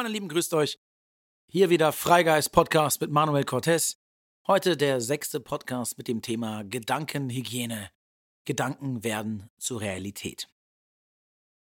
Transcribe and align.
meine 0.00 0.14
Lieben, 0.14 0.30
grüßt 0.30 0.54
euch. 0.54 0.78
Hier 1.52 1.68
wieder 1.68 1.92
Freigeist 1.92 2.52
Podcast 2.52 3.02
mit 3.02 3.10
Manuel 3.10 3.44
Cortez. 3.44 3.98
Heute 4.46 4.78
der 4.78 5.02
sechste 5.02 5.40
Podcast 5.40 5.98
mit 5.98 6.08
dem 6.08 6.22
Thema 6.22 6.64
Gedankenhygiene. 6.64 7.90
Gedanken 8.46 9.04
werden 9.04 9.50
zur 9.58 9.82
Realität. 9.82 10.48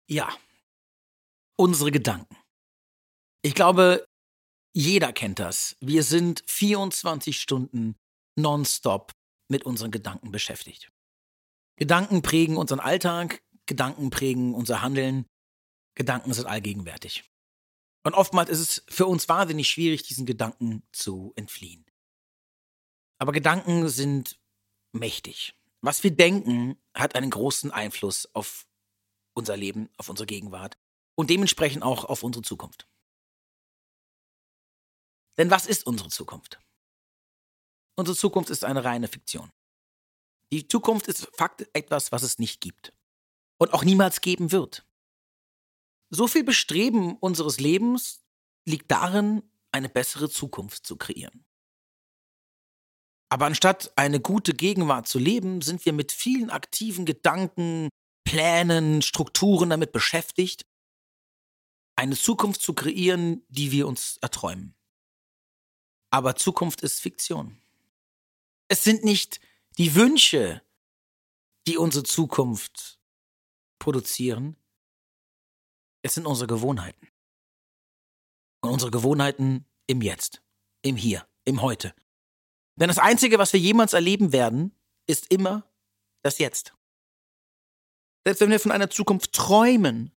Ja, 0.09 0.35
unsere 1.59 1.91
Gedanken. 1.91 2.35
Ich 3.43 3.55
glaube, 3.55 4.07
jeder 4.73 5.13
kennt 5.13 5.39
das. 5.39 5.77
Wir 5.81 6.03
sind 6.03 6.43
24 6.47 7.39
Stunden 7.39 7.97
nonstop 8.35 9.13
mit 9.49 9.67
unseren 9.67 9.91
Gedanken 9.91 10.33
beschäftigt. 10.33 10.91
Gedanken 11.77 12.23
prägen 12.23 12.57
unseren 12.57 12.81
Alltag, 12.81 13.43
Gedanken 13.67 14.09
prägen 14.09 14.55
unser 14.55 14.81
Handeln, 14.81 15.27
Gedanken 15.95 16.33
sind 16.33 16.47
allgegenwärtig. 16.47 17.31
Und 18.05 18.15
oftmals 18.15 18.51
ist 18.51 18.61
es 18.61 18.85
für 18.89 19.07
uns 19.07 19.29
wahnsinnig 19.29 19.69
schwierig, 19.69 20.03
diesen 20.03 20.27
Gedanken 20.27 20.83
zu 20.93 21.33
entfliehen. 21.37 21.87
Aber 23.19 23.33
Gedanken 23.33 23.89
sind 23.89 24.41
mächtig. 24.93 25.55
Was 25.81 26.03
wir 26.03 26.11
denken, 26.11 26.77
hat 26.95 27.15
einen 27.15 27.31
großen 27.31 27.71
Einfluss 27.71 28.29
auf 28.35 28.67
unser 29.35 29.57
Leben, 29.57 29.89
auf 29.97 30.09
unsere 30.09 30.27
Gegenwart 30.27 30.77
und 31.15 31.31
dementsprechend 31.31 31.83
auch 31.83 32.05
auf 32.05 32.23
unsere 32.23 32.43
Zukunft. 32.43 32.89
Denn 35.39 35.51
was 35.51 35.67
ist 35.67 35.87
unsere 35.87 36.09
Zukunft? 36.09 36.61
Unsere 37.97 38.17
Zukunft 38.17 38.51
ist 38.51 38.65
eine 38.65 38.85
reine 38.85 39.09
Fiktion. 39.09 39.51
Die 40.51 40.67
Zukunft 40.69 41.09
ist 41.09 41.29
Fakt 41.37 41.67
etwas, 41.73 42.13
was 42.13 42.23
es 42.23 42.39
nicht 42.39 42.61
gibt 42.61 42.93
und 43.59 43.73
auch 43.73 43.85
niemals 43.85 44.21
geben 44.21 44.53
wird. 44.53 44.85
So 46.15 46.29
viel 46.29 46.45
Bestreben 46.45 47.17
unseres 47.17 47.59
Lebens 47.59 48.23
liegt 48.67 48.91
darin, 48.91 49.43
eine 49.73 49.89
bessere 49.89 50.29
Zukunft 50.29 50.87
zu 50.87 50.97
kreieren. 50.97 51.47
Aber 53.31 53.47
anstatt 53.47 53.97
eine 53.97 54.21
gute 54.21 54.53
Gegenwart 54.53 55.09
zu 55.09 55.19
leben, 55.19 55.63
sind 55.63 55.87
wir 55.87 55.95
mit 55.95 56.13
vielen 56.13 56.51
aktiven 56.51 57.07
Gedanken, 57.07 57.89
Plänen, 58.25 59.01
Strukturen 59.01 59.71
damit 59.71 59.93
beschäftigt, 59.93 60.67
eine 61.97 62.15
Zukunft 62.15 62.61
zu 62.61 62.75
kreieren, 62.75 63.43
die 63.49 63.73
wir 63.73 63.89
uns 63.89 64.19
erträumen. 64.19 64.75
Aber 66.11 66.37
Zukunft 66.37 66.83
ist 66.83 67.01
Fiktion. 67.01 67.57
Es 68.69 68.85
sind 68.85 69.03
nicht 69.03 69.41
die 69.79 69.95
Wünsche, 69.95 70.63
die 71.67 71.79
unsere 71.79 72.05
Zukunft 72.05 72.99
produzieren, 73.79 74.57
es 76.03 76.15
sind 76.15 76.27
unsere 76.27 76.47
Gewohnheiten. 76.47 77.09
Und 78.63 78.71
unsere 78.71 78.91
Gewohnheiten 78.91 79.67
im 79.87 80.03
Jetzt, 80.03 80.43
im 80.83 80.97
Hier, 80.97 81.27
im 81.45 81.63
Heute. 81.63 81.95
Denn 82.77 82.89
das 82.89 82.99
Einzige, 82.99 83.39
was 83.39 83.53
wir 83.53 83.61
jemals 83.61 83.93
erleben 83.93 84.33
werden, 84.33 84.77
ist 85.07 85.31
immer 85.33 85.71
das 86.23 86.39
Jetzt. 86.39 86.75
Selbst 88.25 88.41
wenn 88.41 88.51
wir 88.51 88.61
von 88.61 88.73
einer 88.73 88.91
Zukunft 88.91 89.33
träumen, 89.33 90.13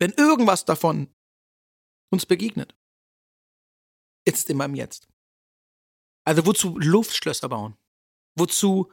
wenn 0.00 0.12
irgendwas 0.12 0.64
davon 0.64 1.14
uns 2.10 2.26
begegnet, 2.26 2.76
ist 4.24 4.38
es 4.38 4.44
immer 4.46 4.64
im 4.64 4.74
Jetzt. 4.74 5.08
Also 6.24 6.44
wozu 6.46 6.78
Luftschlösser 6.78 7.48
bauen? 7.48 7.76
Wozu 8.36 8.92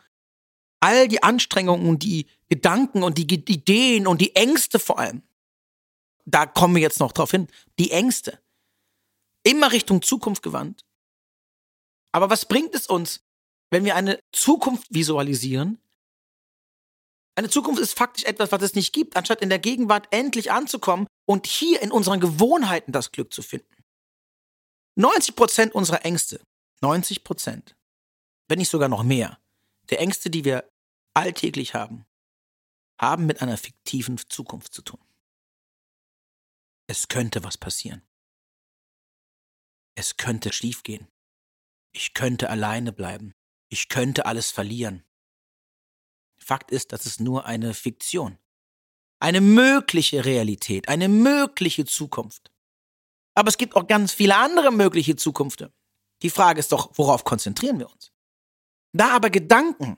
all 0.80 1.08
die 1.08 1.22
Anstrengungen 1.22 1.90
und 1.90 2.04
die 2.04 2.30
Gedanken 2.48 3.04
und 3.04 3.18
die 3.18 3.24
Ideen 3.24 4.08
und 4.08 4.22
die 4.22 4.36
Ängste 4.36 4.80
vor 4.80 5.00
allem? 5.00 5.24
Da 6.26 6.46
kommen 6.46 6.76
wir 6.76 6.82
jetzt 6.82 7.00
noch 7.00 7.12
drauf 7.12 7.32
hin. 7.32 7.48
Die 7.80 7.92
Ängste. 7.92 8.40
Immer 9.44 9.72
Richtung 9.72 10.02
Zukunft 10.02 10.42
gewandt. 10.42 10.84
Aber 12.12 12.30
was 12.30 12.46
bringt 12.46 12.74
es 12.74 12.88
uns, 12.88 13.22
wenn 13.70 13.86
wir 13.86 13.96
eine 13.96 14.20
Zukunft 14.32 14.88
visualisieren? 14.90 15.80
Eine 17.36 17.50
Zukunft 17.50 17.82
ist 17.82 17.94
faktisch 17.94 18.24
etwas, 18.24 18.52
was 18.52 18.62
es 18.62 18.76
nicht 18.76 18.94
gibt, 18.94 19.18
anstatt 19.18 19.42
in 19.42 19.50
der 19.50 19.60
Gegenwart 19.60 20.08
endlich 20.12 20.52
anzukommen 20.52 21.08
und 21.26 21.48
hier 21.48 21.82
in 21.82 21.92
unseren 21.92 22.20
Gewohnheiten 22.22 22.94
das 22.94 23.12
Glück 23.12 23.34
zu 23.34 23.42
finden. 23.42 23.68
90 24.98 25.36
Prozent 25.36 25.76
unserer 25.76 26.06
Ängste, 26.06 26.42
90 26.82 27.26
Prozent, 27.26 27.76
wenn 28.48 28.60
nicht 28.60 28.70
sogar 28.70 28.88
noch 28.88 29.04
mehr, 29.04 29.38
der 29.90 30.00
Ängste, 30.00 30.30
die 30.30 30.46
wir 30.46 30.70
alltäglich 31.14 31.74
haben, 31.74 32.06
haben 33.00 33.26
mit 33.26 33.42
einer 33.42 33.58
fiktiven 33.58 34.18
Zukunft 34.30 34.74
zu 34.74 34.82
tun. 34.82 35.05
Es 36.88 37.08
könnte 37.08 37.44
was 37.44 37.58
passieren. 37.58 38.04
Es 39.96 40.18
könnte 40.18 40.54
schiefgehen. 40.54 41.08
Ich 41.92 42.14
könnte 42.14 42.50
alleine 42.50 42.92
bleiben. 42.92 43.34
Ich 43.70 43.90
könnte 43.90 44.26
alles 44.26 44.52
verlieren. 44.52 45.04
Fakt 46.38 46.72
ist, 46.72 46.92
das 46.92 47.06
ist 47.06 47.20
nur 47.20 47.46
eine 47.46 47.74
Fiktion. 47.74 48.38
Eine 49.20 49.42
mögliche 49.42 50.26
Realität, 50.26 50.90
eine 50.90 51.08
mögliche 51.08 51.86
Zukunft. 51.86 52.52
Aber 53.34 53.50
es 53.50 53.58
gibt 53.58 53.76
auch 53.76 53.88
ganz 53.88 54.12
viele 54.12 54.36
andere 54.36 54.72
mögliche 54.72 55.16
Zukünfte. 55.16 55.74
Die 56.22 56.30
Frage 56.30 56.60
ist 56.60 56.72
doch, 56.72 56.92
worauf 56.98 57.24
konzentrieren 57.24 57.80
wir 57.80 57.92
uns? 57.92 58.12
Da 58.94 59.16
aber 59.16 59.30
Gedanken 59.30 59.98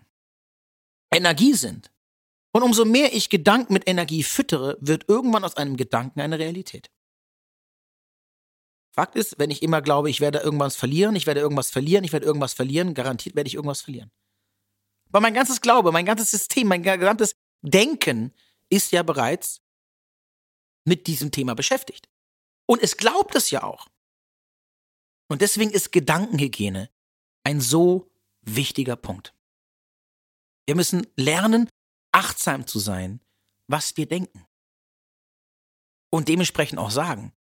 Energie 1.11 1.53
sind, 1.53 1.91
und 2.57 2.63
umso 2.63 2.85
mehr 2.85 3.13
ich 3.13 3.29
Gedanken 3.29 3.73
mit 3.73 3.88
Energie 3.88 4.23
füttere, 4.23 4.79
wird 4.81 5.07
irgendwann 5.07 5.44
aus 5.44 5.57
einem 5.57 5.78
Gedanken 5.78 6.22
eine 6.22 6.40
Realität. 6.40 6.90
Fakt 8.91 9.16
ist, 9.16 9.38
wenn 9.38 9.51
ich 9.51 9.62
immer 9.62 9.79
glaube, 9.84 10.09
ich 10.09 10.22
werde 10.22 10.40
irgendwas 10.40 10.75
verlieren, 10.75 11.16
ich 11.16 11.28
werde 11.28 11.40
irgendwas 11.40 11.69
verlieren, 11.69 12.03
ich 12.03 12.13
werde 12.13 12.25
irgendwas 12.25 12.53
verlieren, 12.53 12.96
garantiert 12.96 13.35
werde 13.35 13.47
ich 13.47 13.53
irgendwas 13.53 13.81
verlieren. 13.81 14.12
Aber 15.09 15.19
mein 15.19 15.35
ganzes 15.35 15.62
Glaube, 15.62 15.91
mein 15.91 16.07
ganzes 16.07 16.31
System, 16.31 16.67
mein 16.67 16.81
gesamtes 16.81 17.35
Denken 17.62 18.34
ist 18.69 18.91
ja 18.91 19.03
bereits 19.03 19.62
mit 20.84 21.06
diesem 21.06 21.29
Thema 21.29 21.53
beschäftigt. 21.53 22.09
Und 22.66 22.81
es 22.81 22.97
glaubt 22.97 23.35
es 23.35 23.51
ja 23.51 23.62
auch. 23.62 23.88
Und 25.29 25.44
deswegen 25.44 25.69
ist 25.69 25.91
Gedankenhygiene 25.91 26.90
ein 27.44 27.62
so 27.62 28.09
wichtiger 28.41 28.96
Punkt. 28.96 29.35
Wir 30.66 30.75
müssen 30.75 31.06
lernen, 31.16 31.69
achtsam 32.17 32.66
zu 32.66 32.79
sein, 32.79 33.22
was 33.67 33.95
wir 33.95 34.07
denken. 34.07 34.45
Und 36.11 36.28
dementsprechend 36.28 36.79
auch 36.79 36.89
sagen. 36.89 37.31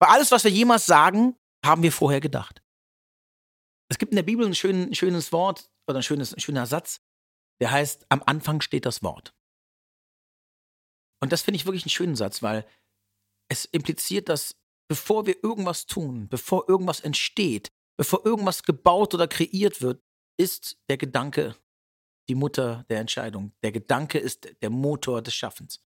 Weil 0.00 0.10
alles, 0.10 0.30
was 0.30 0.44
wir 0.44 0.50
jemals 0.50 0.86
sagen, 0.86 1.36
haben 1.64 1.82
wir 1.82 1.92
vorher 1.92 2.20
gedacht. 2.20 2.62
Es 3.90 3.98
gibt 3.98 4.12
in 4.12 4.16
der 4.16 4.22
Bibel 4.22 4.46
ein, 4.46 4.54
schön, 4.54 4.90
ein 4.90 4.94
schönes 4.94 5.30
Wort 5.32 5.70
oder 5.86 5.98
ein, 5.98 6.02
schönes, 6.02 6.32
ein 6.32 6.40
schöner 6.40 6.66
Satz, 6.66 7.00
der 7.60 7.70
heißt, 7.70 8.06
am 8.08 8.22
Anfang 8.24 8.60
steht 8.60 8.86
das 8.86 9.02
Wort. 9.02 9.34
Und 11.20 11.32
das 11.32 11.42
finde 11.42 11.56
ich 11.56 11.66
wirklich 11.66 11.82
einen 11.82 11.90
schönen 11.90 12.16
Satz, 12.16 12.42
weil 12.42 12.66
es 13.50 13.64
impliziert, 13.66 14.28
dass 14.28 14.56
bevor 14.88 15.26
wir 15.26 15.42
irgendwas 15.42 15.86
tun, 15.86 16.28
bevor 16.28 16.68
irgendwas 16.68 17.00
entsteht, 17.00 17.72
bevor 17.98 18.24
irgendwas 18.24 18.62
gebaut 18.62 19.12
oder 19.14 19.28
kreiert 19.28 19.82
wird, 19.82 20.02
ist 20.38 20.78
der 20.88 20.96
Gedanke 20.96 21.56
die 22.28 22.34
Mutter 22.34 22.84
der 22.88 23.00
Entscheidung. 23.00 23.52
Der 23.62 23.72
Gedanke 23.72 24.18
ist 24.18 24.48
der 24.62 24.70
Motor 24.70 25.22
des 25.22 25.34
Schaffens. 25.34 25.82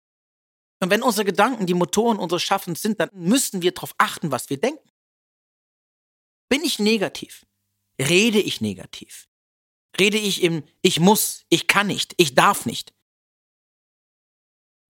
Und 0.80 0.90
wenn 0.90 1.02
unsere 1.02 1.24
Gedanken 1.24 1.66
die 1.66 1.74
Motoren 1.74 2.18
unseres 2.18 2.42
Schaffens 2.42 2.82
sind, 2.82 2.98
dann 2.98 3.10
müssen 3.12 3.62
wir 3.62 3.72
darauf 3.72 3.94
achten, 3.98 4.32
was 4.32 4.50
wir 4.50 4.60
denken. 4.60 4.90
Bin 6.48 6.64
ich 6.64 6.78
negativ? 6.78 7.46
Rede 8.00 8.40
ich 8.40 8.60
negativ? 8.60 9.28
Rede 9.98 10.18
ich 10.18 10.42
im 10.42 10.64
Ich 10.80 10.98
muss, 10.98 11.44
ich 11.48 11.66
kann 11.66 11.86
nicht, 11.86 12.14
ich 12.16 12.34
darf 12.34 12.66
nicht? 12.66 12.92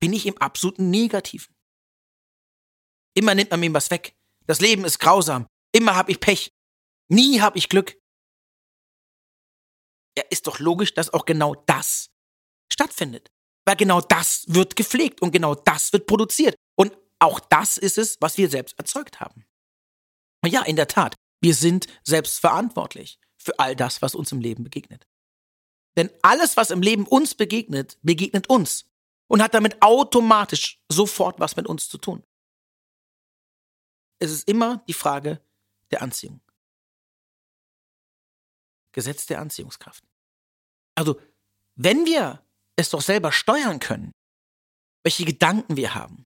Bin 0.01 0.13
ich 0.13 0.27
im 0.27 0.39
absoluten 0.39 0.91
Negativen? 0.91 1.55
Immer 3.15 3.35
nimmt 3.35 3.51
man 3.51 3.61
mir 3.61 3.75
was 3.75 3.91
weg. 3.91 4.17
Das 4.47 4.61
Leben 4.61 4.85
ist 4.85 4.99
grausam. 4.99 5.47
Immer 5.73 5.95
habe 5.95 6.11
ich 6.11 6.21
Pech. 6.21 6.53
Nie 7.09 7.41
habe 7.41 7.59
ich 7.59 7.69
Glück 7.69 8.02
ja, 10.17 10.25
ist 10.31 10.47
doch 10.47 10.59
logisch, 10.59 10.95
dass 10.95 11.13
auch 11.13 11.25
genau 11.25 11.55
das 11.67 12.11
stattfindet. 12.73 13.31
Weil 13.65 13.77
genau 13.77 14.01
das 14.01 14.45
wird 14.49 14.77
gepflegt 14.77 15.23
und 15.23 15.31
genau 15.31 15.55
das 15.55 15.93
wird 15.93 16.07
produziert. 16.07 16.57
Und 16.77 16.97
auch 17.19 17.39
das 17.39 17.79
ist 17.79 17.99
es, 17.99 18.19
was 18.21 18.37
wir 18.37 18.49
selbst 18.49 18.79
erzeugt 18.79 19.21
haben. 19.21 19.45
Und 20.43 20.51
ja, 20.51 20.63
in 20.63 20.77
der 20.77 20.89
Tat, 20.89 21.15
wir 21.41 21.55
sind 21.55 21.87
selbst 22.03 22.41
verantwortlich 22.41 23.19
für 23.39 23.59
all 23.59 23.77
das, 23.77 24.03
was 24.03 24.15
uns 24.15 24.33
im 24.33 24.41
Leben 24.41 24.65
begegnet. 24.65 25.07
Denn 25.97 26.11
alles, 26.23 26.57
was 26.57 26.71
im 26.71 26.83
Leben 26.83 27.07
uns 27.07 27.35
begegnet, 27.35 27.99
begegnet 28.03 28.49
uns 28.49 28.87
und 29.29 29.43
hat 29.43 29.55
damit 29.55 29.81
automatisch 29.83 30.81
sofort 30.91 31.39
was 31.39 31.57
mit 31.57 31.67
uns 31.67 31.89
zu 31.89 31.99
tun. 31.99 32.25
Es 34.19 34.31
ist 34.31 34.49
immer 34.49 34.83
die 34.89 34.93
Frage 34.93 35.41
der 35.91 36.03
Anziehung. 36.03 36.41
Gesetz 38.93 39.27
der 39.27 39.41
Anziehungskraft. 39.41 40.05
Also, 40.95 41.21
wenn 41.75 42.05
wir 42.05 42.45
es 42.77 42.91
doch 42.91 43.01
selber 43.01 43.33
steuern 43.33 43.79
können, 43.81 44.13
welche 45.05 45.25
Gedanken 45.25 45.77
wir 45.77 45.95
haben, 45.95 46.25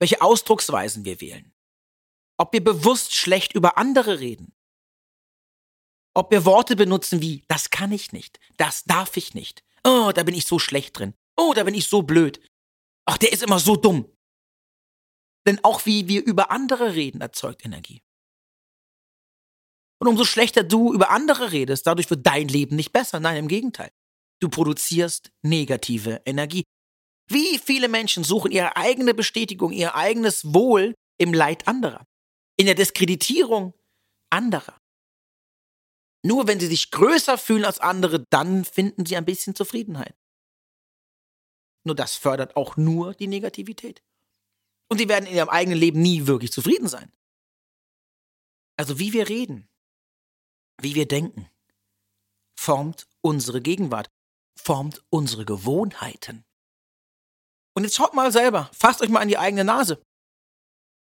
welche 0.00 0.22
Ausdrucksweisen 0.22 1.04
wir 1.04 1.20
wählen. 1.20 1.52
Ob 2.38 2.52
wir 2.52 2.62
bewusst 2.62 3.14
schlecht 3.14 3.54
über 3.54 3.76
andere 3.78 4.20
reden. 4.20 4.54
Ob 6.14 6.30
wir 6.30 6.44
Worte 6.44 6.76
benutzen 6.76 7.20
wie, 7.20 7.44
das 7.48 7.70
kann 7.70 7.92
ich 7.92 8.12
nicht, 8.12 8.38
das 8.56 8.84
darf 8.84 9.16
ich 9.16 9.34
nicht. 9.34 9.64
Oh, 9.84 10.12
da 10.14 10.22
bin 10.22 10.34
ich 10.34 10.46
so 10.46 10.58
schlecht 10.58 10.98
drin. 10.98 11.14
Oh, 11.36 11.52
da 11.54 11.64
bin 11.64 11.74
ich 11.74 11.86
so 11.86 12.02
blöd. 12.02 12.40
Ach, 13.04 13.18
der 13.18 13.32
ist 13.32 13.42
immer 13.42 13.58
so 13.58 13.76
dumm. 13.76 14.10
Denn 15.46 15.62
auch 15.64 15.86
wie 15.86 16.08
wir 16.08 16.24
über 16.24 16.50
andere 16.50 16.94
reden, 16.94 17.20
erzeugt 17.20 17.64
Energie. 17.64 18.02
Und 20.00 20.08
umso 20.08 20.24
schlechter 20.24 20.62
du 20.62 20.92
über 20.92 21.10
andere 21.10 21.52
redest, 21.52 21.86
dadurch 21.86 22.08
wird 22.10 22.26
dein 22.26 22.48
Leben 22.48 22.76
nicht 22.76 22.92
besser. 22.92 23.20
Nein, 23.20 23.36
im 23.36 23.48
Gegenteil. 23.48 23.90
Du 24.40 24.48
produzierst 24.48 25.32
negative 25.42 26.22
Energie. 26.24 26.64
Wie 27.28 27.58
viele 27.58 27.88
Menschen 27.88 28.24
suchen 28.24 28.52
ihre 28.52 28.76
eigene 28.76 29.12
Bestätigung, 29.12 29.72
ihr 29.72 29.94
eigenes 29.94 30.54
Wohl 30.54 30.94
im 31.18 31.34
Leid 31.34 31.66
anderer, 31.66 32.06
in 32.56 32.66
der 32.66 32.74
Diskreditierung 32.74 33.74
anderer. 34.30 34.78
Nur 36.24 36.46
wenn 36.46 36.60
sie 36.60 36.66
sich 36.66 36.90
größer 36.90 37.36
fühlen 37.36 37.64
als 37.64 37.80
andere, 37.80 38.24
dann 38.30 38.64
finden 38.64 39.04
sie 39.04 39.16
ein 39.16 39.24
bisschen 39.24 39.54
Zufriedenheit. 39.54 40.16
Nur 41.84 41.94
das 41.94 42.16
fördert 42.16 42.56
auch 42.56 42.76
nur 42.76 43.14
die 43.14 43.28
Negativität. 43.28 44.02
Und 44.90 44.98
sie 44.98 45.08
werden 45.08 45.26
in 45.26 45.36
ihrem 45.36 45.48
eigenen 45.48 45.78
Leben 45.78 46.00
nie 46.00 46.26
wirklich 46.26 46.52
zufrieden 46.52 46.88
sein. 46.88 47.12
Also 48.76 48.98
wie 48.98 49.12
wir 49.12 49.28
reden, 49.28 49.68
wie 50.80 50.94
wir 50.94 51.06
denken, 51.06 51.48
formt 52.58 53.06
unsere 53.20 53.60
Gegenwart, 53.60 54.08
formt 54.58 55.02
unsere 55.10 55.44
Gewohnheiten. 55.44 56.44
Und 57.74 57.84
jetzt 57.84 57.96
schaut 57.96 58.14
mal 58.14 58.32
selber, 58.32 58.70
fasst 58.72 59.02
euch 59.02 59.08
mal 59.08 59.20
an 59.20 59.28
die 59.28 59.38
eigene 59.38 59.64
Nase. 59.64 60.02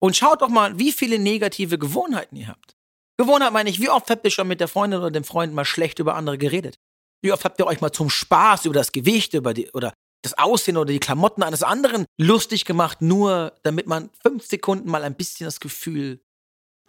Und 0.02 0.18
schaut 0.18 0.42
doch 0.42 0.50
mal, 0.50 0.80
wie 0.80 0.92
viele 0.92 1.20
negative 1.20 1.78
Gewohnheiten 1.78 2.36
ihr 2.36 2.48
habt. 2.48 2.76
Gewohnheit 3.18 3.54
meine 3.54 3.70
ich, 3.70 3.80
wie 3.80 3.90
oft 3.90 4.10
habt 4.10 4.26
ihr 4.26 4.32
schon 4.32 4.48
mit 4.48 4.60
der 4.60 4.68
Freundin 4.68 5.00
oder 5.00 5.12
dem 5.12 5.24
Freund 5.24 5.54
mal 5.54 5.66
schlecht 5.66 6.00
über 6.00 6.16
andere 6.16 6.38
geredet? 6.38 6.78
Wie 7.22 7.32
oft 7.32 7.46
habt 7.46 7.60
ihr 7.60 7.68
euch 7.68 7.80
mal 7.80 7.92
zum 7.92 8.10
Spaß 8.10 8.66
über 8.66 8.74
das 8.74 8.92
Gewicht 8.92 9.34
über 9.34 9.54
die, 9.54 9.70
oder 9.72 9.94
das 10.24 10.38
Aussehen 10.38 10.78
oder 10.78 10.92
die 10.92 11.00
Klamotten 11.00 11.44
eines 11.44 11.64
anderen 11.64 12.06
lustig 12.20 12.66
gemacht, 12.66 13.02
nur 13.02 13.56
damit 13.64 13.88
man 13.88 14.10
fünf 14.22 14.46
Sekunden 14.46 14.90
mal 14.90 15.04
ein 15.04 15.16
bisschen 15.16 15.46
das 15.46 15.60
Gefühl 15.60 16.20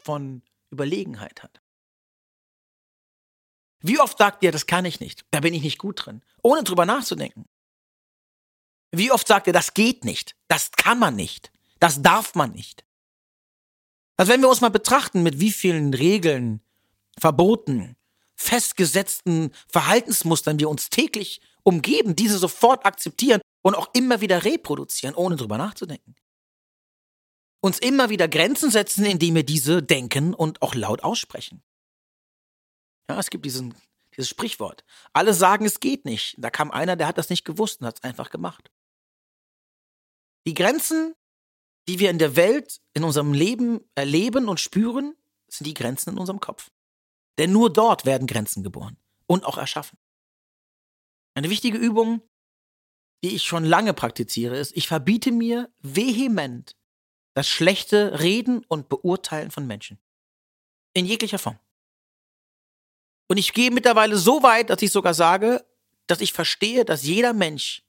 von 0.02 0.42
Überlegenheit 0.72 1.42
hat? 1.42 1.60
Wie 3.86 4.00
oft 4.00 4.16
sagt 4.16 4.42
ihr, 4.42 4.50
das 4.50 4.64
kann 4.64 4.86
ich 4.86 4.98
nicht, 4.98 5.26
da 5.30 5.40
bin 5.40 5.52
ich 5.52 5.62
nicht 5.62 5.78
gut 5.78 6.06
drin, 6.06 6.22
ohne 6.42 6.64
drüber 6.64 6.86
nachzudenken? 6.86 7.44
Wie 8.92 9.12
oft 9.12 9.28
sagt 9.28 9.46
ihr, 9.46 9.52
das 9.52 9.74
geht 9.74 10.06
nicht, 10.06 10.36
das 10.48 10.70
kann 10.72 10.98
man 10.98 11.14
nicht, 11.16 11.52
das 11.80 12.00
darf 12.00 12.34
man 12.34 12.52
nicht? 12.52 12.86
Also 14.16 14.32
wenn 14.32 14.40
wir 14.40 14.48
uns 14.48 14.62
mal 14.62 14.70
betrachten, 14.70 15.22
mit 15.22 15.38
wie 15.38 15.52
vielen 15.52 15.92
Regeln, 15.92 16.62
Verboten, 17.18 17.96
festgesetzten 18.36 19.52
Verhaltensmustern 19.68 20.58
wir 20.58 20.70
uns 20.70 20.88
täglich 20.88 21.42
umgeben, 21.62 22.16
diese 22.16 22.38
sofort 22.38 22.86
akzeptieren 22.86 23.42
und 23.60 23.74
auch 23.74 23.90
immer 23.92 24.22
wieder 24.22 24.46
reproduzieren, 24.46 25.14
ohne 25.14 25.36
drüber 25.36 25.58
nachzudenken. 25.58 26.14
Uns 27.60 27.80
immer 27.80 28.08
wieder 28.08 28.28
Grenzen 28.28 28.70
setzen, 28.70 29.04
indem 29.04 29.34
wir 29.34 29.44
diese 29.44 29.82
denken 29.82 30.32
und 30.32 30.62
auch 30.62 30.74
laut 30.74 31.04
aussprechen. 31.04 31.62
Ja, 33.08 33.18
es 33.18 33.30
gibt 33.30 33.44
diesen, 33.44 33.74
dieses 34.16 34.28
Sprichwort. 34.28 34.84
Alle 35.12 35.34
sagen, 35.34 35.64
es 35.64 35.80
geht 35.80 36.04
nicht. 36.04 36.36
Da 36.38 36.50
kam 36.50 36.70
einer, 36.70 36.96
der 36.96 37.06
hat 37.06 37.18
das 37.18 37.30
nicht 37.30 37.44
gewusst 37.44 37.80
und 37.80 37.86
hat 37.86 37.98
es 37.98 38.04
einfach 38.04 38.30
gemacht. 38.30 38.70
Die 40.46 40.54
Grenzen, 40.54 41.14
die 41.88 41.98
wir 41.98 42.10
in 42.10 42.18
der 42.18 42.36
Welt, 42.36 42.80
in 42.94 43.04
unserem 43.04 43.32
Leben 43.32 43.80
erleben 43.94 44.48
und 44.48 44.60
spüren, 44.60 45.14
sind 45.48 45.66
die 45.66 45.74
Grenzen 45.74 46.10
in 46.10 46.18
unserem 46.18 46.40
Kopf. 46.40 46.70
Denn 47.38 47.52
nur 47.52 47.72
dort 47.72 48.04
werden 48.04 48.26
Grenzen 48.26 48.62
geboren 48.62 48.96
und 49.26 49.44
auch 49.44 49.58
erschaffen. 49.58 49.98
Eine 51.34 51.50
wichtige 51.50 51.78
Übung, 51.78 52.22
die 53.24 53.34
ich 53.34 53.42
schon 53.42 53.64
lange 53.64 53.94
praktiziere, 53.94 54.56
ist, 54.56 54.76
ich 54.76 54.86
verbiete 54.86 55.32
mir 55.32 55.72
vehement 55.80 56.76
das 57.34 57.48
schlechte 57.48 58.20
Reden 58.20 58.64
und 58.68 58.88
Beurteilen 58.88 59.50
von 59.50 59.66
Menschen. 59.66 59.98
In 60.92 61.06
jeglicher 61.06 61.38
Form. 61.38 61.58
Und 63.34 63.38
ich 63.38 63.52
gehe 63.52 63.72
mittlerweile 63.72 64.16
so 64.16 64.44
weit, 64.44 64.70
dass 64.70 64.80
ich 64.80 64.92
sogar 64.92 65.12
sage, 65.12 65.66
dass 66.06 66.20
ich 66.20 66.32
verstehe, 66.32 66.84
dass 66.84 67.02
jeder 67.02 67.32
Mensch 67.32 67.82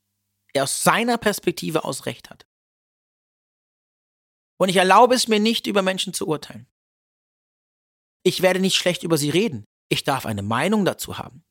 aus 0.58 0.82
seiner 0.82 1.20
Perspektive 1.20 1.84
aus 1.84 2.08
Recht 2.08 2.32
hat. 2.32 2.48
Und 4.58 4.70
ich 4.70 4.78
erlaube 4.78 5.14
es 5.14 5.28
mir 5.28 5.40
nicht, 5.40 5.68
über 5.68 5.84
Menschen 5.84 6.16
zu 6.16 6.28
urteilen. 6.28 6.66
Ich 8.24 8.42
werde 8.42 8.60
nicht 8.60 8.76
schlecht 8.76 9.04
über 9.04 9.20
sie 9.20 9.30
reden. 9.30 9.66
Ich 9.88 10.04
darf 10.04 10.26
eine 10.26 10.42
Meinung 10.42 10.84
dazu 10.84 11.20
haben. 11.20 11.44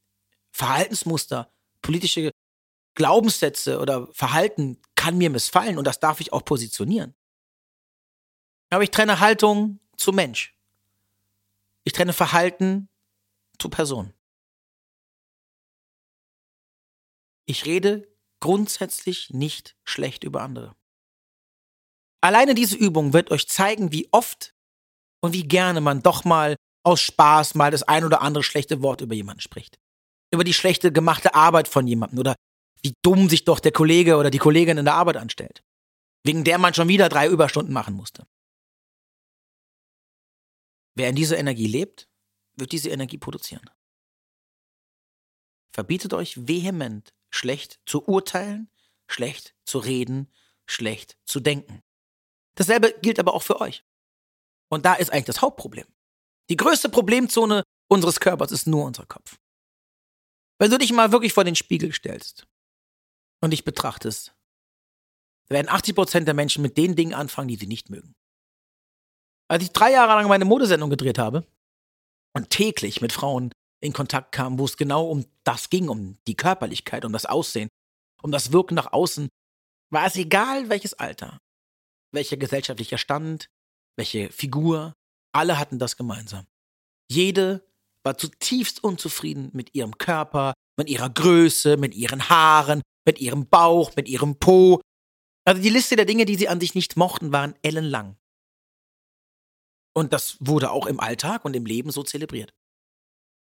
Verhaltensmuster, 0.50 1.52
politische 1.81 2.32
Glaubenssätze 2.97 3.79
oder 3.79 4.08
Verhalten 4.12 4.82
kann 4.97 5.19
mir 5.19 5.31
missfallen 5.31 5.79
und 5.79 5.85
das 5.85 6.00
darf 6.00 6.20
ich 6.20 6.32
auch 6.32 6.44
positionieren. 6.44 7.14
Aber 8.70 8.82
ich 8.82 8.90
trenne 8.90 9.20
Haltung 9.20 9.79
zu 9.97 10.11
Mensch. 10.11 10.58
Ich 11.85 11.93
trenne 11.93 12.12
Verhalten 12.12 12.88
zu 13.58 13.68
Person. 13.68 14.12
Ich 17.46 17.66
rede 17.66 18.08
grundsätzlich 18.40 19.30
nicht 19.30 19.76
schlecht 19.84 20.24
über 20.24 20.42
andere. 20.42 20.74
Alleine 22.22 22.54
diese 22.54 22.76
Übung 22.76 23.12
wird 23.12 23.30
euch 23.30 23.48
zeigen, 23.48 23.92
wie 23.92 24.08
oft 24.10 24.54
und 25.22 25.32
wie 25.32 25.46
gerne 25.46 25.80
man 25.80 26.02
doch 26.02 26.24
mal 26.24 26.56
aus 26.82 27.00
Spaß 27.00 27.54
mal 27.54 27.70
das 27.70 27.82
ein 27.82 28.04
oder 28.04 28.22
andere 28.22 28.44
schlechte 28.44 28.82
Wort 28.82 29.00
über 29.00 29.14
jemanden 29.14 29.40
spricht. 29.40 29.78
Über 30.32 30.44
die 30.44 30.54
schlechte 30.54 30.92
gemachte 30.92 31.34
Arbeit 31.34 31.68
von 31.68 31.87
jemandem 31.87 32.18
oder 32.18 32.34
wie 32.82 32.94
dumm 33.02 33.28
sich 33.28 33.44
doch 33.44 33.61
der 33.61 33.73
Kollege 33.73 34.16
oder 34.16 34.30
die 34.30 34.38
Kollegin 34.38 34.78
in 34.78 34.84
der 34.84 34.94
Arbeit 34.94 35.16
anstellt. 35.16 35.62
Wegen 36.25 36.44
der 36.44 36.58
man 36.58 36.75
schon 36.75 36.88
wieder 36.88 37.08
drei 37.08 37.28
Überstunden 37.28 37.73
machen 37.73 37.94
musste. 37.94 38.26
Wer 40.94 41.08
in 41.08 41.16
dieser 41.16 41.38
Energie 41.38 41.66
lebt, 41.66 42.08
wird 42.56 42.73
diese 42.73 42.90
Energie 42.90 43.18
produzieren. 43.18 43.68
Verbietet 45.73 46.14
euch 46.14 46.46
vehement, 46.46 47.12
schlecht 47.30 47.80
zu 47.84 48.06
urteilen, 48.06 48.70
schlecht 49.08 49.54
zu 49.64 49.78
reden, 49.78 50.32
schlecht 50.66 51.18
zu 51.25 51.40
denken. 51.40 51.82
Dasselbe 52.54 52.94
gilt 53.02 53.18
aber 53.18 53.34
auch 53.34 53.42
für 53.42 53.61
euch. 53.61 53.84
Und 54.68 54.87
da 54.87 54.94
ist 54.94 55.12
eigentlich 55.12 55.25
das 55.25 55.42
Hauptproblem. 55.42 55.87
Die 56.49 56.56
größte 56.56 56.88
Problemzone 56.88 57.64
unseres 57.88 58.20
Körpers 58.20 58.52
ist 58.52 58.66
nur 58.66 58.84
unser 58.84 59.06
Kopf. 59.06 59.38
Wenn 60.58 60.70
du 60.70 60.78
dich 60.78 60.92
mal 60.92 61.12
wirklich 61.12 61.32
vor 61.32 61.44
den 61.44 61.56
Spiegel 61.56 61.92
stellst 61.92 62.46
und 63.40 63.50
dich 63.50 63.64
betrachtest, 63.64 64.34
werden 65.49 65.68
80% 65.68 66.20
der 66.20 66.34
Menschen 66.34 66.62
mit 66.62 66.78
den 66.78 66.94
Dingen 66.96 67.14
anfangen, 67.14 67.49
die 67.49 67.56
sie 67.56 67.66
nicht 67.66 67.90
mögen. 67.90 68.14
Als 69.49 69.62
ich 69.62 69.73
drei 69.73 69.90
Jahre 69.90 70.14
lang 70.14 70.28
meine 70.28 70.44
Modesendung 70.44 70.90
gedreht 70.90 71.18
habe 71.18 71.46
und 72.35 72.50
täglich 72.50 73.00
mit 73.00 73.12
Frauen 73.12 73.53
in 73.81 73.93
Kontakt 73.93 74.33
kam, 74.33 74.59
wo 74.59 74.64
es 74.64 74.76
genau 74.76 75.07
um 75.07 75.25
das 75.45 75.71
ging, 75.71 75.88
um 75.88 76.19
die 76.26 76.37
Körperlichkeit, 76.37 77.05
um 77.05 77.12
das 77.12 77.26
Aussehen, 77.26 77.69
um 78.23 78.33
das 78.33 78.53
Wirken 78.53 78.75
nach 78.75 78.93
außen, 78.93 79.29
war 79.91 80.07
es 80.07 80.17
egal, 80.17 80.69
welches 80.69 80.95
Alter, 80.95 81.38
welcher 82.12 82.37
gesellschaftlicher 82.37 82.99
Stand, 82.99 83.47
welche 83.97 84.31
Figur, 84.31 84.95
alle 85.33 85.59
hatten 85.59 85.79
das 85.79 85.97
gemeinsam. 85.97 86.47
Jede 87.11 87.67
war 88.05 88.19
zutiefst 88.19 88.83
unzufrieden 88.83 89.50
mit 89.53 89.75
ihrem 89.75 89.99
Körper, 89.99 90.55
mit 90.76 90.88
ihrer 90.88 91.11
Größe, 91.11 91.76
mit 91.76 91.95
ihren 91.95 92.29
Haaren, 92.29 92.83
mit 93.07 93.21
ihrem 93.21 93.47
Bauch, 93.49 93.95
mit 93.97 94.09
ihrem 94.09 94.38
Po. 94.38 94.81
Also 95.47 95.61
die 95.61 95.71
Liste 95.71 95.97
der 95.97 96.05
Dinge, 96.05 96.25
die 96.25 96.37
sie 96.37 96.49
an 96.49 96.61
sich 96.61 96.75
nicht 96.75 96.97
mochten, 96.97 97.33
waren 97.33 97.55
ellenlang. 97.62 98.17
Und 99.94 100.12
das 100.12 100.36
wurde 100.40 100.70
auch 100.70 100.86
im 100.86 101.00
Alltag 101.00 101.44
und 101.44 101.54
im 101.54 101.66
Leben 101.66 101.90
so 101.90 102.02
zelebriert. 102.02 102.52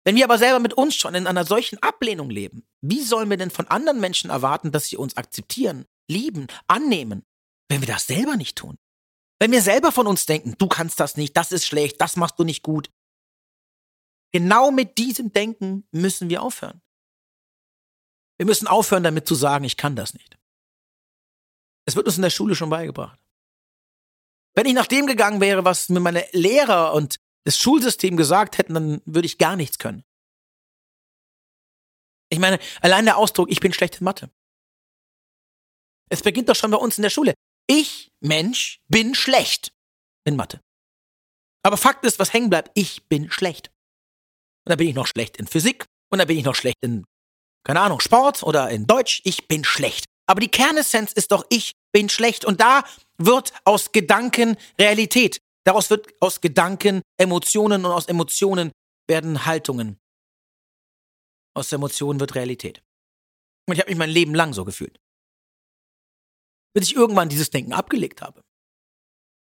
Wenn 0.04 0.14
wir 0.14 0.24
aber 0.24 0.38
selber 0.38 0.60
mit 0.60 0.74
uns 0.74 0.94
schon 0.94 1.16
in 1.16 1.26
einer 1.26 1.44
solchen 1.44 1.82
Ablehnung 1.82 2.30
leben, 2.30 2.64
wie 2.80 3.02
sollen 3.02 3.28
wir 3.28 3.36
denn 3.36 3.50
von 3.50 3.66
anderen 3.66 3.98
Menschen 3.98 4.30
erwarten, 4.30 4.70
dass 4.70 4.86
sie 4.86 4.96
uns 4.96 5.16
akzeptieren, 5.16 5.86
lieben, 6.08 6.46
annehmen, 6.68 7.24
wenn 7.68 7.80
wir 7.80 7.88
das 7.88 8.06
selber 8.06 8.36
nicht 8.36 8.56
tun? 8.56 8.78
Wenn 9.40 9.50
wir 9.50 9.62
selber 9.62 9.90
von 9.90 10.06
uns 10.06 10.24
denken, 10.26 10.54
du 10.58 10.68
kannst 10.68 11.00
das 11.00 11.16
nicht, 11.16 11.36
das 11.36 11.50
ist 11.50 11.66
schlecht, 11.66 12.00
das 12.00 12.16
machst 12.16 12.38
du 12.38 12.44
nicht 12.44 12.62
gut. 12.62 12.90
Genau 14.32 14.70
mit 14.70 14.98
diesem 14.98 15.32
Denken 15.32 15.88
müssen 15.90 16.30
wir 16.30 16.42
aufhören. 16.42 16.82
Wir 18.38 18.46
müssen 18.46 18.68
aufhören 18.68 19.02
damit 19.02 19.26
zu 19.26 19.34
sagen, 19.34 19.64
ich 19.64 19.76
kann 19.76 19.96
das 19.96 20.14
nicht. 20.14 20.38
Es 21.86 21.96
wird 21.96 22.06
uns 22.06 22.16
in 22.16 22.22
der 22.22 22.30
Schule 22.30 22.54
schon 22.54 22.70
beigebracht. 22.70 23.18
Wenn 24.56 24.66
ich 24.66 24.74
nach 24.74 24.86
dem 24.86 25.06
gegangen 25.06 25.40
wäre, 25.40 25.64
was 25.64 25.90
mir 25.90 26.00
meine 26.00 26.26
Lehrer 26.32 26.94
und 26.94 27.16
das 27.44 27.58
Schulsystem 27.58 28.16
gesagt 28.16 28.58
hätten, 28.58 28.74
dann 28.74 29.02
würde 29.04 29.26
ich 29.26 29.38
gar 29.38 29.54
nichts 29.54 29.78
können. 29.78 30.02
Ich 32.30 32.38
meine, 32.38 32.58
allein 32.80 33.04
der 33.04 33.18
Ausdruck, 33.18 33.50
ich 33.50 33.60
bin 33.60 33.72
schlecht 33.72 34.00
in 34.00 34.04
Mathe. 34.04 34.30
Es 36.10 36.22
beginnt 36.22 36.48
doch 36.48 36.56
schon 36.56 36.70
bei 36.70 36.78
uns 36.78 36.98
in 36.98 37.02
der 37.02 37.10
Schule. 37.10 37.34
Ich, 37.68 38.10
Mensch, 38.20 38.80
bin 38.88 39.14
schlecht 39.14 39.72
in 40.24 40.36
Mathe. 40.36 40.60
Aber 41.62 41.76
Fakt 41.76 42.04
ist, 42.04 42.18
was 42.18 42.32
hängen 42.32 42.50
bleibt, 42.50 42.70
ich 42.74 43.06
bin 43.08 43.30
schlecht. 43.30 43.70
Und 44.64 44.70
da 44.70 44.76
bin 44.76 44.88
ich 44.88 44.94
noch 44.94 45.06
schlecht 45.06 45.36
in 45.36 45.46
Physik 45.46 45.84
und 46.10 46.18
da 46.18 46.24
bin 46.24 46.38
ich 46.38 46.44
noch 46.44 46.54
schlecht 46.54 46.78
in, 46.80 47.04
keine 47.64 47.80
Ahnung, 47.80 48.00
Sport 48.00 48.42
oder 48.42 48.70
in 48.70 48.86
Deutsch. 48.86 49.20
Ich 49.24 49.48
bin 49.48 49.64
schlecht. 49.64 50.06
Aber 50.28 50.40
die 50.40 50.50
Kernessenz 50.50 51.12
ist 51.12 51.30
doch, 51.30 51.44
ich 51.50 51.72
bin 51.92 52.08
schlecht. 52.08 52.44
Und 52.44 52.60
da 52.60 52.84
wird 53.18 53.52
aus 53.64 53.92
Gedanken 53.92 54.56
Realität. 54.78 55.38
Daraus 55.64 55.90
wird 55.90 56.14
aus 56.20 56.40
Gedanken 56.40 57.02
Emotionen 57.18 57.84
und 57.84 57.90
aus 57.90 58.06
Emotionen 58.06 58.72
werden 59.08 59.46
Haltungen. 59.46 59.98
Aus 61.54 61.72
Emotionen 61.72 62.20
wird 62.20 62.34
Realität. 62.34 62.82
Und 63.66 63.74
ich 63.74 63.80
habe 63.80 63.90
mich 63.90 63.98
mein 63.98 64.10
Leben 64.10 64.34
lang 64.34 64.52
so 64.52 64.64
gefühlt. 64.64 64.98
Bis 66.74 66.88
ich 66.88 66.96
irgendwann 66.96 67.28
dieses 67.28 67.50
Denken 67.50 67.72
abgelegt 67.72 68.22
habe. 68.22 68.42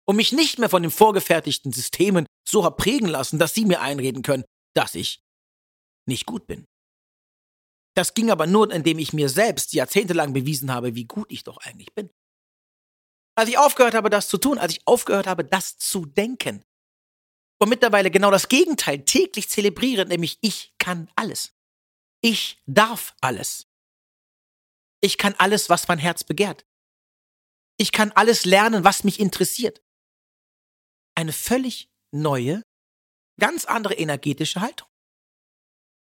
Und 0.09 0.17
mich 0.17 0.33
nicht 0.33 0.59
mehr 0.59 0.69
von 0.69 0.83
den 0.83 0.93
vorgefertigten 0.93 1.73
Systemen 1.73 2.27
so 2.49 2.65
habe 2.65 2.77
prägen 2.77 3.09
lassen, 3.09 3.39
dass 3.39 3.55
sie 3.55 3.65
mir 3.65 3.81
einreden 3.81 4.23
können, 4.23 4.45
dass 4.75 4.95
ich 4.95 5.21
nicht 6.07 6.27
gut 6.27 6.47
bin. 6.47 6.65
Das 7.97 8.15
ging 8.15 8.31
aber 8.31 8.47
nur, 8.47 8.71
indem 8.71 8.99
ich 8.99 9.13
mir 9.13 9.29
selbst 9.29 9.73
jahrzehntelang 9.73 10.33
bewiesen 10.33 10.73
habe, 10.73 10.95
wie 10.95 11.07
gut 11.07 11.33
ich 11.33 11.45
doch 11.45 11.57
eigentlich 11.59 11.93
bin. 11.95 12.11
Als 13.37 13.51
ich 13.51 13.59
aufgehört 13.59 13.95
habe, 13.95 14.11
das 14.11 14.29
zu 14.29 14.39
tun, 14.39 14.59
als 14.59 14.73
ich 14.73 14.87
aufgehört 14.87 15.27
habe, 15.27 15.45
das 15.45 15.77
zu 15.77 16.07
denken 16.07 16.65
und 17.59 17.69
mittlerweile 17.69 18.11
genau 18.11 18.31
das 18.31 18.49
Gegenteil 18.49 19.05
täglich 19.05 19.49
zelebriere, 19.49 20.07
nämlich 20.07 20.39
ich 20.41 20.75
kann 20.79 21.11
alles. 21.17 21.55
Ich 22.23 22.63
darf 22.67 23.15
alles. 23.21 23.69
Ich 25.03 25.19
kann 25.19 25.35
alles, 25.35 25.69
was 25.69 25.87
mein 25.87 25.99
Herz 25.99 26.25
begehrt. 26.25 26.67
Ich 27.79 27.93
kann 27.93 28.11
alles 28.13 28.47
lernen, 28.47 28.85
was 28.85 29.05
mich 29.05 29.21
interessiert. 29.21 29.83
Eine 31.15 31.33
völlig 31.33 31.91
neue, 32.11 32.63
ganz 33.39 33.67
andere 33.67 33.95
energetische 33.95 34.63
Haltung. 34.63 34.89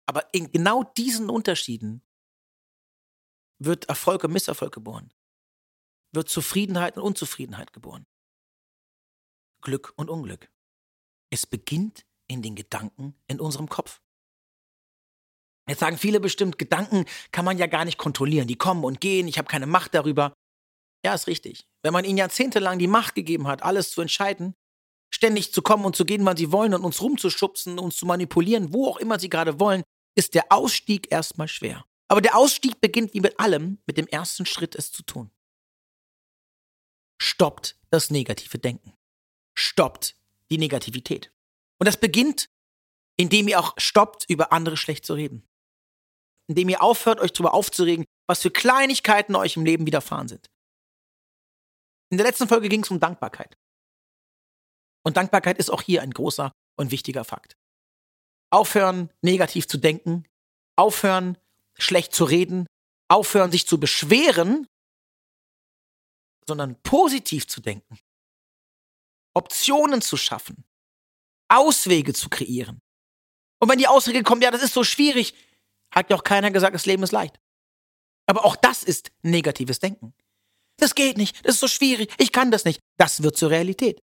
Aber 0.05 0.33
in 0.33 0.51
genau 0.51 0.83
diesen 0.83 1.29
Unterschieden 1.29 2.03
wird 3.59 3.86
Erfolg 3.86 4.24
und 4.24 4.33
Misserfolg 4.33 4.74
geboren. 4.74 5.12
Wird 6.14 6.30
Zufriedenheit 6.30 6.98
und 6.98 7.04
Unzufriedenheit 7.04 7.74
geboren. 7.74 8.06
Glück 9.62 9.94
und 9.96 10.10
Unglück. 10.10 10.50
Es 11.30 11.46
beginnt 11.46 12.06
in 12.28 12.42
den 12.42 12.56
Gedanken 12.56 13.16
in 13.28 13.40
unserem 13.40 13.70
Kopf. 13.70 14.02
Jetzt 15.68 15.80
sagen 15.80 15.98
viele 15.98 16.20
bestimmt, 16.20 16.58
Gedanken 16.58 17.06
kann 17.32 17.44
man 17.44 17.58
ja 17.58 17.68
gar 17.68 17.84
nicht 17.84 17.98
kontrollieren. 17.98 18.48
Die 18.48 18.56
kommen 18.56 18.86
und 18.86 19.02
gehen, 19.02 19.28
ich 19.28 19.38
habe 19.38 19.50
keine 19.50 19.68
Macht 19.68 19.94
darüber. 19.94 20.34
Ja, 21.04 21.14
ist 21.14 21.28
richtig. 21.28 21.68
Wenn 21.84 21.94
man 21.94 22.06
ihnen 22.06 22.18
jahrzehntelang 22.18 22.80
die 22.80 22.88
Macht 22.88 23.16
gegeben 23.16 23.48
hat, 23.48 23.64
alles 23.64 23.92
zu 23.92 24.02
entscheiden, 24.02 24.54
ständig 25.14 25.54
zu 25.54 25.62
kommen 25.62 25.86
und 25.86 25.96
zu 25.96 26.06
gehen, 26.06 26.26
wann 26.26 26.38
sie 26.38 26.52
wollen 26.52 26.74
und 26.74 26.84
uns 26.84 27.02
rumzuschubsen, 27.02 27.80
uns 27.80 27.98
zu 27.98 28.06
manipulieren, 28.06 28.74
wo 28.74 28.88
auch 28.88 28.98
immer 28.98 29.20
sie 29.20 29.30
gerade 29.30 29.60
wollen, 29.60 29.84
ist 30.16 30.34
der 30.34 30.52
Ausstieg 30.52 31.12
erstmal 31.12 31.48
schwer. 31.48 31.86
Aber 32.08 32.22
der 32.22 32.38
Ausstieg 32.38 32.80
beginnt 32.80 33.14
wie 33.14 33.20
mit 33.20 33.40
allem 33.40 33.80
mit 33.86 33.98
dem 33.98 34.08
ersten 34.08 34.46
Schritt, 34.46 34.76
es 34.76 34.92
zu 34.92 35.04
tun. 35.04 35.32
Stoppt 37.19 37.77
das 37.89 38.09
negative 38.09 38.59
Denken. 38.59 38.93
Stoppt 39.57 40.15
die 40.50 40.57
Negativität. 40.57 41.31
Und 41.79 41.86
das 41.86 41.97
beginnt, 41.97 42.50
indem 43.17 43.47
ihr 43.47 43.59
auch 43.59 43.74
stoppt, 43.77 44.29
über 44.29 44.51
andere 44.51 44.77
schlecht 44.77 45.05
zu 45.05 45.13
reden. 45.13 45.45
Indem 46.47 46.69
ihr 46.69 46.81
aufhört, 46.81 47.19
euch 47.19 47.33
darüber 47.33 47.53
aufzuregen, 47.53 48.05
was 48.27 48.41
für 48.41 48.51
Kleinigkeiten 48.51 49.36
euch 49.36 49.57
im 49.57 49.65
Leben 49.65 49.86
widerfahren 49.86 50.27
sind. 50.27 50.47
In 52.09 52.17
der 52.17 52.25
letzten 52.25 52.47
Folge 52.47 52.69
ging 52.69 52.83
es 52.83 52.91
um 52.91 53.00
Dankbarkeit. 53.00 53.57
Und 55.03 55.17
Dankbarkeit 55.17 55.57
ist 55.57 55.69
auch 55.69 55.81
hier 55.81 56.01
ein 56.01 56.12
großer 56.12 56.51
und 56.77 56.91
wichtiger 56.91 57.24
Fakt. 57.24 57.57
Aufhören, 58.50 59.12
negativ 59.21 59.67
zu 59.67 59.77
denken. 59.77 60.25
Aufhören, 60.77 61.38
schlecht 61.77 62.13
zu 62.13 62.24
reden. 62.24 62.67
Aufhören, 63.09 63.51
sich 63.51 63.67
zu 63.67 63.79
beschweren, 63.79 64.67
sondern 66.48 66.82
positiv 66.82 67.48
zu 67.48 67.62
denken. 67.62 68.00
Optionen 69.36 70.01
zu 70.01 70.18
schaffen. 70.18 70.63
Auswege 71.50 72.13
zu 72.13 72.30
kreieren. 72.30 72.82
Und 73.60 73.70
wenn 73.70 73.77
die 73.77 73.88
Auswege 73.88 74.24
kommen, 74.24 74.42
ja, 74.42 74.51
das 74.51 74.63
ist 74.63 74.74
so 74.74 74.84
schwierig, 74.84 75.34
hat 75.92 76.10
ja 76.10 76.16
auch 76.16 76.24
keiner 76.24 76.51
gesagt, 76.51 76.75
das 76.75 76.86
Leben 76.86 77.04
ist 77.04 77.12
leicht. 77.12 77.39
Aber 78.25 78.46
auch 78.46 78.56
das 78.56 78.84
ist 78.84 79.12
negatives 79.22 79.80
Denken. 79.80 80.13
Das 80.77 80.96
geht 80.96 81.18
nicht, 81.18 81.46
das 81.46 81.56
ist 81.56 81.62
so 81.62 81.68
schwierig, 81.68 82.13
ich 82.18 82.32
kann 82.32 82.51
das 82.51 82.66
nicht. 82.66 82.82
Das 82.98 83.24
wird 83.24 83.38
zur 83.38 83.50
Realität 83.50 84.01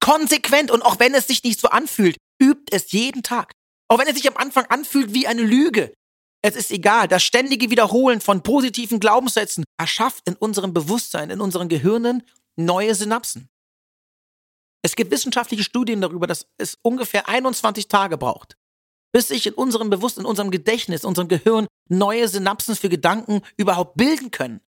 konsequent 0.00 0.70
und 0.70 0.82
auch 0.82 0.98
wenn 0.98 1.14
es 1.14 1.28
sich 1.28 1.44
nicht 1.44 1.60
so 1.60 1.68
anfühlt, 1.68 2.16
übt 2.42 2.74
es 2.74 2.90
jeden 2.90 3.22
Tag. 3.22 3.52
Auch 3.88 3.98
wenn 3.98 4.08
es 4.08 4.16
sich 4.16 4.26
am 4.26 4.36
Anfang 4.36 4.64
anfühlt 4.66 5.14
wie 5.14 5.26
eine 5.26 5.42
Lüge. 5.42 5.92
Es 6.42 6.56
ist 6.56 6.70
egal, 6.70 7.06
das 7.06 7.22
ständige 7.22 7.70
Wiederholen 7.70 8.20
von 8.20 8.42
positiven 8.42 8.98
Glaubenssätzen 8.98 9.64
erschafft 9.78 10.26
in 10.26 10.36
unserem 10.36 10.72
Bewusstsein, 10.72 11.30
in 11.30 11.40
unseren 11.40 11.68
Gehirnen 11.68 12.22
neue 12.56 12.94
Synapsen. 12.94 13.48
Es 14.82 14.96
gibt 14.96 15.10
wissenschaftliche 15.10 15.64
Studien 15.64 16.00
darüber, 16.00 16.26
dass 16.26 16.46
es 16.56 16.78
ungefähr 16.82 17.28
21 17.28 17.88
Tage 17.88 18.16
braucht, 18.16 18.56
bis 19.12 19.28
sich 19.28 19.46
in 19.46 19.54
unserem 19.54 19.90
Bewusstsein, 19.90 20.24
in 20.24 20.30
unserem 20.30 20.50
Gedächtnis, 20.50 21.02
in 21.02 21.08
unserem 21.08 21.28
Gehirn 21.28 21.66
neue 21.90 22.26
Synapsen 22.26 22.74
für 22.74 22.88
Gedanken 22.88 23.42
überhaupt 23.58 23.96
bilden 23.96 24.30
können. 24.30 24.60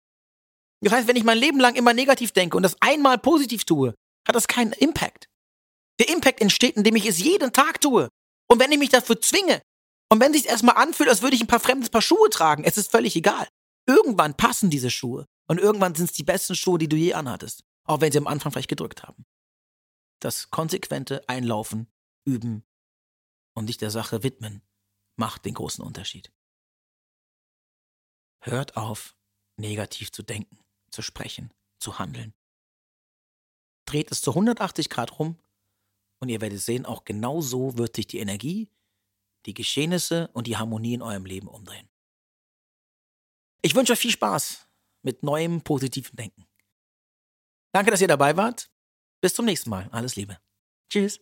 Das 0.83 0.93
heißt, 0.93 1.09
wenn 1.09 1.17
ich 1.17 1.25
mein 1.25 1.39
Leben 1.39 1.61
lang 1.61 1.77
immer 1.77 1.95
negativ 1.95 2.33
denke 2.33 2.57
und 2.57 2.65
das 2.65 2.77
einmal 2.81 3.17
positiv 3.17 3.65
tue, 3.65 3.95
hat 4.27 4.35
das 4.35 4.49
keinen 4.49 4.73
Impact. 4.73 5.29
Der 6.01 6.09
Impact 6.11 6.41
entsteht, 6.41 6.77
indem 6.77 6.97
ich 6.97 7.07
es 7.07 7.21
jeden 7.21 7.53
Tag 7.53 7.81
tue. 7.81 8.09
Und 8.51 8.61
wenn 8.61 8.73
ich 8.73 8.79
mich 8.79 8.91
dafür 8.91 9.21
zwinge, 9.21 9.63
und 10.13 10.21
wenn 10.21 10.33
es 10.33 10.43
sich 10.43 10.51
erstmal 10.51 10.77
anfühlt, 10.77 11.09
als 11.09 11.23
würde 11.23 11.37
ich 11.37 11.43
ein 11.43 11.47
paar 11.49 11.61
fremdes 11.61 11.91
Paar 11.91 12.03
Schuhe 12.03 12.31
tragen, 12.31 12.65
es 12.65 12.77
ist 12.77 12.91
völlig 12.91 13.17
egal. 13.17 13.49
Irgendwann 13.87 14.37
passen 14.37 14.71
diese 14.71 14.91
Schuhe. 14.91 15.27
Und 15.49 15.59
irgendwann 15.59 15.95
sind 15.95 16.07
es 16.07 16.13
die 16.13 16.23
besten 16.23 16.55
Schuhe, 16.55 16.79
die 16.79 16.89
du 16.89 16.97
je 16.97 17.15
anhattest. 17.15 17.65
Auch 17.85 18.01
wenn 18.01 18.13
sie 18.13 18.19
am 18.19 18.27
Anfang 18.27 18.53
vielleicht 18.53 18.69
gedrückt 18.69 19.03
haben. 19.03 19.25
Das 20.21 20.51
konsequente 20.51 21.29
Einlaufen, 21.29 21.91
Üben 22.25 22.65
und 23.55 23.67
sich 23.67 23.77
der 23.77 23.91
Sache 23.91 24.23
widmen 24.23 24.63
macht 25.17 25.45
den 25.45 25.55
großen 25.55 25.85
Unterschied. 25.85 26.33
Hört 28.41 28.77
auf, 28.77 29.17
negativ 29.57 30.13
zu 30.13 30.23
denken, 30.23 30.59
zu 30.91 31.03
sprechen, 31.03 31.53
zu 31.81 31.99
handeln 31.99 32.35
dreht 33.93 34.11
es 34.11 34.23
zu 34.23 34.31
180 34.31 34.89
Grad 34.89 35.19
rum 35.19 35.39
und 36.21 36.29
ihr 36.29 36.41
werdet 36.41 36.61
sehen, 36.61 36.87
auch 36.87 37.05
genau 37.05 37.41
so 37.41 37.77
wird 37.77 37.97
sich 37.97 38.07
die 38.07 38.19
Energie, 38.19 38.69
die 39.47 39.55
Geschehnisse 39.55 40.29
und 40.33 40.47
die 40.47 40.57
Harmonie 40.57 40.95
in 40.95 41.03
eurem 41.03 41.25
Leben 41.25 41.49
umdrehen. 41.49 41.89
Ich 43.63 43.75
wünsche 43.75 43.93
euch 43.93 43.99
viel 43.99 44.11
Spaß 44.11 44.69
mit 45.03 45.23
neuem 45.23 45.63
positiven 45.63 46.17
Denken. 46.17 46.47
Danke, 47.73 47.91
dass 47.91 48.01
ihr 48.01 48.09
dabei 48.09 48.37
wart. 48.37 48.71
Bis 49.21 49.35
zum 49.35 49.45
nächsten 49.45 49.71
Mal. 49.71 49.89
Alles 49.93 50.17
Liebe. 50.17 50.39
Tschüss. 50.91 51.21